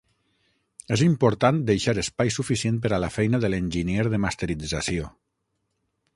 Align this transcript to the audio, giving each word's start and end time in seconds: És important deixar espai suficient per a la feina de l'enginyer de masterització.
És 0.95 1.03
important 1.07 1.59
deixar 1.67 1.93
espai 2.05 2.33
suficient 2.37 2.81
per 2.87 2.93
a 2.97 2.99
la 3.05 3.11
feina 3.19 3.41
de 3.45 3.53
l'enginyer 3.57 4.09
de 4.17 4.23
masterització. 4.27 5.13